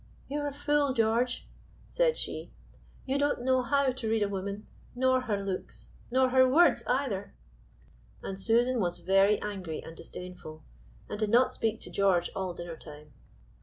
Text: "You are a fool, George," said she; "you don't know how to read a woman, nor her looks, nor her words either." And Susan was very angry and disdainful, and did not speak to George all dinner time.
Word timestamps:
"You 0.27 0.39
are 0.39 0.47
a 0.47 0.51
fool, 0.51 0.93
George," 0.93 1.47
said 1.87 2.17
she; 2.17 2.49
"you 3.05 3.19
don't 3.19 3.43
know 3.43 3.61
how 3.61 3.91
to 3.91 4.09
read 4.09 4.23
a 4.23 4.27
woman, 4.29 4.65
nor 4.95 5.21
her 5.21 5.45
looks, 5.45 5.89
nor 6.09 6.29
her 6.29 6.49
words 6.49 6.83
either." 6.87 7.35
And 8.23 8.41
Susan 8.41 8.79
was 8.79 8.97
very 8.97 9.39
angry 9.43 9.79
and 9.83 9.95
disdainful, 9.95 10.63
and 11.07 11.19
did 11.19 11.29
not 11.29 11.51
speak 11.51 11.79
to 11.81 11.91
George 11.91 12.31
all 12.35 12.55
dinner 12.55 12.77
time. 12.77 13.13